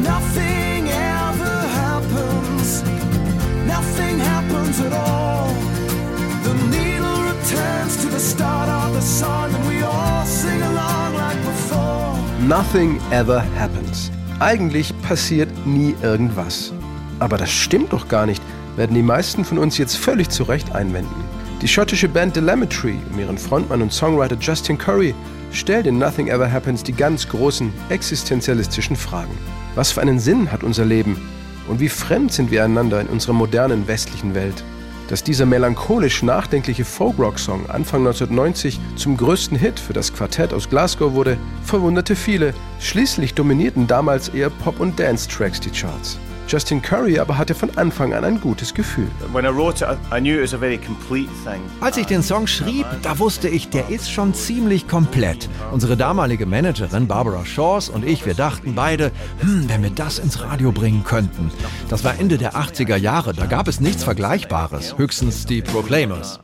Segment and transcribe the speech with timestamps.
[0.00, 2.82] Nothing ever happens.
[3.66, 5.54] Nothing happens at all.
[6.42, 11.38] The needle returns to the start of the song and we all sing along like
[11.44, 12.16] before.
[12.40, 14.10] Nothing ever happens.
[14.40, 16.72] Eigentlich passiert nie irgendwas.
[17.18, 18.42] Aber das stimmt doch gar nicht,
[18.76, 21.22] werden die meisten von uns jetzt völlig zu Recht einwenden.
[21.60, 25.14] Die schottische Band Telemetry um ihren Frontmann und Songwriter Justin Curry
[25.52, 29.36] stellt in Nothing Ever Happens die ganz großen existenzialistischen Fragen.
[29.74, 31.16] Was für einen Sinn hat unser Leben?
[31.68, 34.64] Und wie fremd sind wir einander in unserer modernen westlichen Welt?
[35.08, 41.12] Dass dieser melancholisch nachdenkliche Folk-Rock-Song Anfang 1990 zum größten Hit für das Quartett aus Glasgow
[41.12, 42.54] wurde, verwunderte viele.
[42.80, 46.18] Schließlich dominierten damals eher Pop- und Dance-Tracks die Charts.
[46.52, 49.08] Justin Curry aber hatte von Anfang an ein gutes Gefühl.
[51.80, 55.48] Als ich den Song schrieb, da wusste ich, der ist schon ziemlich komplett.
[55.70, 60.42] Unsere damalige Managerin Barbara Shaws und ich, wir dachten beide, hm, wenn wir das ins
[60.42, 61.50] Radio bringen könnten.
[61.88, 66.38] Das war Ende der 80er Jahre, da gab es nichts Vergleichbares, höchstens die Proclaimers.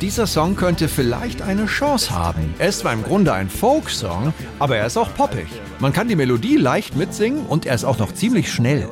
[0.00, 2.54] Dieser Song könnte vielleicht eine Chance haben.
[2.58, 5.46] Er ist zwar im Grunde ein Folk-Song, aber er ist auch poppig.
[5.78, 8.88] Man kann die Melodie leicht mitsingen und er ist auch noch ziemlich schnell.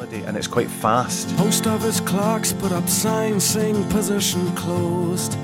[1.39, 5.39] Post office clerks put up signs saying position closed.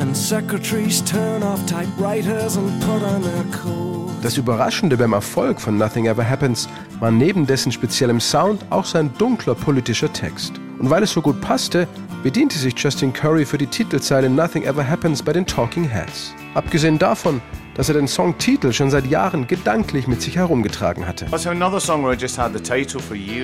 [0.00, 4.10] And secretaries turn off typewriters and put on their coat.
[4.22, 6.68] Das Überraschende beim Erfolg von Nothing Ever Happens
[7.00, 10.60] war neben dessen speziellem Sound auch sein dunkler politischer Text.
[10.78, 11.88] Und weil es so gut passte,
[12.22, 16.34] bediente sich Justin Curry für die Titelzeile Nothing Ever Happens bei den Talking Heads.
[16.54, 17.40] Abgesehen davon,
[17.74, 21.26] dass er den Songtitel schon seit Jahren gedanklich mit sich herumgetragen hatte.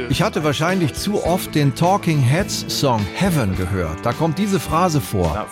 [0.09, 3.99] Ich hatte wahrscheinlich zu oft den Talking Heads Song Heaven gehört.
[4.05, 5.47] Da kommt diese Phrase vor.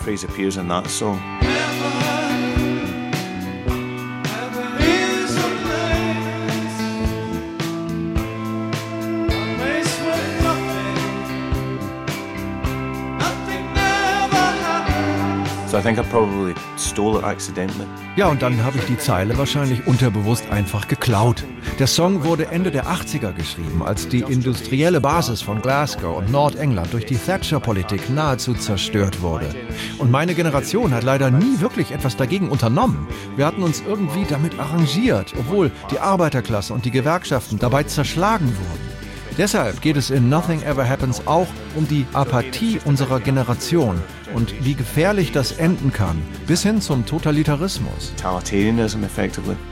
[18.17, 21.45] Ja, und dann habe ich die Zeile wahrscheinlich unterbewusst einfach geklaut.
[21.79, 26.92] Der Song wurde Ende der 80er geschrieben, als die industrielle Basis von Glasgow und Nordengland
[26.92, 29.55] durch die Thatcher-Politik nahezu zerstört wurde.
[29.98, 33.08] Und meine Generation hat leider nie wirklich etwas dagegen unternommen.
[33.36, 38.91] Wir hatten uns irgendwie damit arrangiert, obwohl die Arbeiterklasse und die Gewerkschaften dabei zerschlagen wurden.
[39.39, 43.98] Deshalb geht es in Nothing Ever Happens auch um die Apathie unserer Generation
[44.35, 48.13] und wie gefährlich das enden kann, bis hin zum Totalitarismus.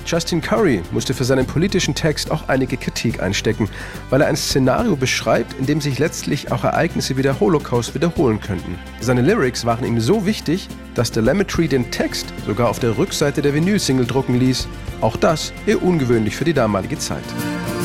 [0.05, 3.69] Justin Curry musste für seinen politischen Text auch einige Kritik einstecken,
[4.11, 8.41] weil er ein Szenario beschreibt, in dem sich letztlich auch Ereignisse wie der Holocaust wiederholen
[8.41, 8.79] könnten.
[9.01, 13.43] Seine Lyrics waren ihm so wichtig, dass der Telemetry den Text sogar auf der Rückseite
[13.43, 14.67] der Vinyl-Single drucken ließ.
[15.03, 17.23] Auch das eher ungewöhnlich für die damalige Zeit.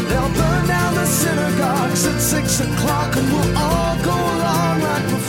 [0.09, 5.22] They'll burn down the synagogues at six o'clock and we'll all go along like before.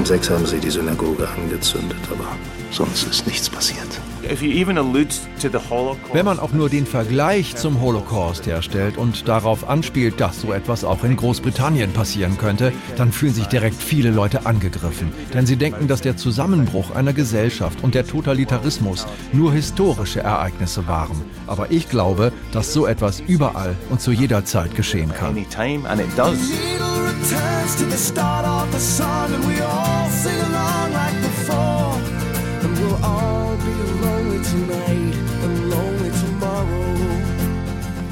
[0.00, 2.34] Um sechs haben sie die Synagoge angezündet, aber
[2.70, 4.00] sonst ist nichts passiert.
[6.12, 10.84] Wenn man auch nur den Vergleich zum Holocaust herstellt und darauf anspielt, dass so etwas
[10.84, 15.12] auch in Großbritannien passieren könnte, dann fühlen sich direkt viele Leute angegriffen.
[15.34, 21.22] Denn sie denken, dass der Zusammenbruch einer Gesellschaft und der Totalitarismus nur historische Ereignisse waren.
[21.46, 25.36] Aber ich glaube, dass so etwas überall und zu jeder Zeit geschehen kann.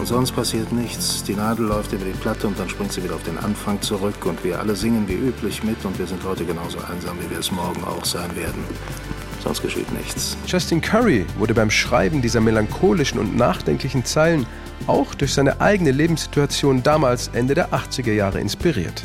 [0.08, 1.22] Sonst passiert nichts.
[1.24, 4.24] Die Nadel läuft über die Platte und dann springt sie wieder auf den Anfang zurück
[4.24, 7.38] und wir alle singen wie üblich mit und wir sind heute genauso einsam, wie wir
[7.38, 8.64] es morgen auch sein werden.
[9.42, 10.36] Sonst geschieht nichts.
[10.46, 14.46] Justin Curry wurde beim Schreiben dieser melancholischen und nachdenklichen Zeilen
[14.86, 19.04] auch durch seine eigene Lebenssituation damals Ende der 80er Jahre inspiriert.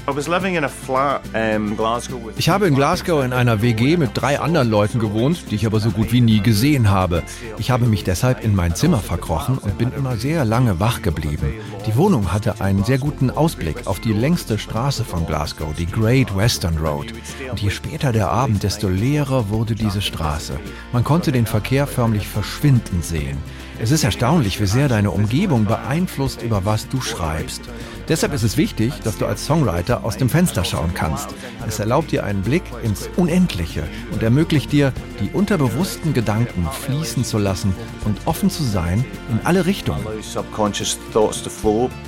[2.37, 5.79] Ich habe in Glasgow in einer WG mit drei anderen Leuten gewohnt, die ich aber
[5.79, 7.23] so gut wie nie gesehen habe.
[7.57, 11.53] Ich habe mich deshalb in mein Zimmer verkrochen und bin immer sehr lange wach geblieben.
[11.85, 16.35] Die Wohnung hatte einen sehr guten Ausblick auf die längste Straße von Glasgow, die Great
[16.35, 17.07] Western Road.
[17.49, 20.59] Und je später der Abend, desto leerer wurde diese Straße.
[20.91, 23.37] Man konnte den Verkehr förmlich verschwinden sehen.
[23.79, 27.63] Es ist erstaunlich, wie sehr deine Umgebung beeinflusst, über was du schreibst.
[28.07, 31.29] Deshalb ist es wichtig, dass du als Songwriter aus dem Fenster schauen kannst.
[31.67, 34.91] Es erlaubt dir einen Blick ins Unendliche und ermöglicht dir,
[35.21, 37.73] die unterbewussten Gedanken fließen zu lassen
[38.05, 40.05] und offen zu sein in alle Richtungen.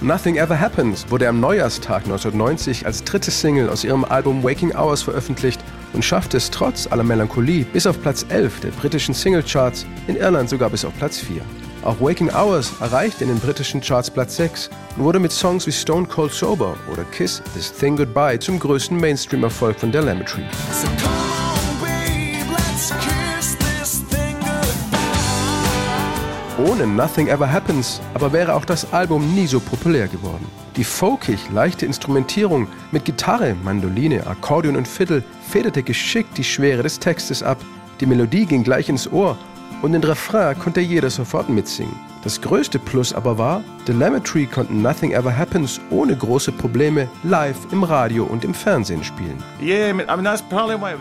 [0.01, 5.01] Nothing Ever Happens wurde am Neujahrstag 1990 als dritte Single aus ihrem Album Waking Hours
[5.01, 5.61] veröffentlicht
[5.95, 10.49] und schaffte es trotz aller Melancholie bis auf Platz 11 der britischen Singlecharts, in Irland
[10.49, 11.41] sogar bis auf Platz 4.
[11.83, 15.71] Auch Waking Hours erreichte in den britischen Charts Platz 6 und wurde mit Songs wie
[15.71, 20.43] Stone Cold Sober oder Kiss This Thing Goodbye zum größten Mainstream-Erfolg von Telemetry.
[20.71, 21.44] So
[26.57, 30.45] Ohne Nothing Ever Happens aber wäre auch das Album nie so populär geworden.
[30.77, 36.97] Die folkig leichte Instrumentierung mit Gitarre, Mandoline, Akkordeon und Fiddle federte geschickt die Schwere des
[36.97, 37.57] Textes ab.
[37.99, 39.37] Die Melodie ging gleich ins Ohr
[39.81, 41.99] und den Refrain konnte jeder sofort mitsingen.
[42.25, 47.83] Das größte Plus aber war, Telemetry konnten Nothing Ever Happens ohne große Probleme live im
[47.83, 49.37] Radio und im Fernsehen spielen.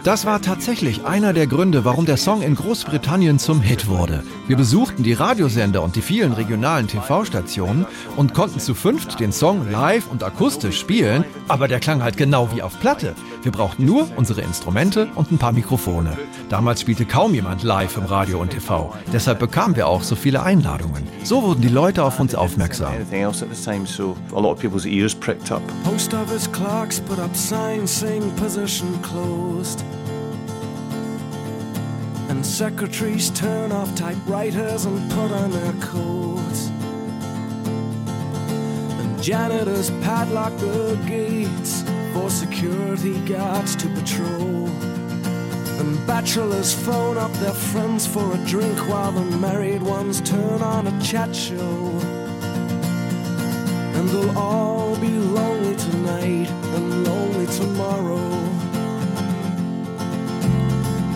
[0.05, 4.23] Das war tatsächlich einer der Gründe, warum der Song in Großbritannien zum Hit wurde.
[4.49, 7.87] Wir besuchten die Radiosender und die vielen regionalen TV-Stationen
[8.17, 12.51] und konnten zu fünft den Song live und akustisch spielen, aber der klang halt genau
[12.55, 13.15] wie auf Platte.
[13.43, 16.19] Wir brauchten nur unsere Instrumente und ein paar Mikrofone.
[16.51, 18.95] Damals spielte kaum jemand live im Radio und TV.
[19.11, 21.14] Deshalb bekamen wir auch so viele Einladungen.
[21.23, 22.93] So wurden die Leute auf uns aufmerksam.
[22.95, 25.63] anything else at the time, so a lot of people's ears pricked up.
[25.85, 29.83] Post office clerks put up signs saying position closed.
[32.29, 36.71] And secretaries turn off typewriters and put on their coats.
[39.01, 44.69] And janitors padlock the gates for security guards to patrol.
[45.85, 50.87] And bachelors phone up their friends for a drink while the married ones turn on
[50.87, 52.01] a chat show.
[53.97, 58.31] And they'll all be lonely tonight and lonely tomorrow.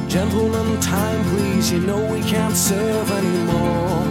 [0.06, 4.04] Gentlemen, time please, you know we can't serve anymore.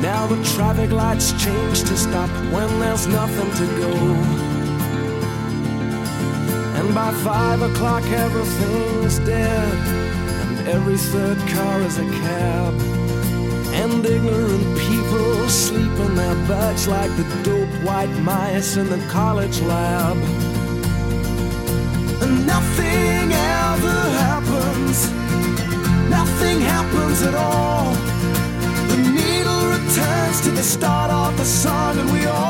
[0.00, 4.49] Now the traffic lights change to stop when there's nothing to go.
[6.90, 9.74] And by five o'clock everything's dead,
[10.48, 12.74] and every third car is a cab.
[13.80, 19.60] And ignorant people sleep in their beds like the dope white mice in the college
[19.60, 20.16] lab.
[22.22, 23.26] And nothing
[23.62, 25.12] ever happens,
[26.10, 27.94] nothing happens at all.
[28.90, 32.49] The needle returns to the start of the song, and we all